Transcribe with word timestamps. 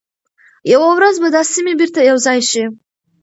یوه 0.71 0.87
ورځ 0.97 1.15
به 1.21 1.27
دا 1.35 1.41
سیمي 1.53 1.73
بیرته 1.79 1.99
یو 2.09 2.17
ځای 2.25 2.39
شي. 2.49 2.63